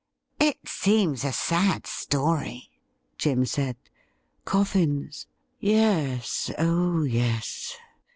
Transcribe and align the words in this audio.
'It 0.39 0.57
seems 0.67 1.23
a 1.23 1.31
sad 1.31 1.85
story,' 1.85 2.71
Jim 3.19 3.45
said.' 3.45 3.75
Coffin's? 4.45 5.27
Yes, 5.59 6.49
oh 6.57 7.03
yes 7.03 7.77